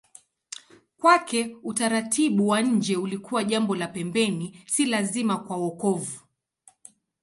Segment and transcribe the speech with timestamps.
[0.97, 6.19] Kwake utaratibu wa nje ulikuwa jambo la pembeni, si lazima kwa wokovu.